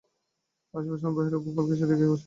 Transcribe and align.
আসিবার 0.73 0.99
সময়ও 0.99 1.15
বাহিরে 1.17 1.37
গোপালকে 1.45 1.73
সে 1.73 1.85
দেখিয়া 1.85 2.07
আসিয়াছে। 2.07 2.19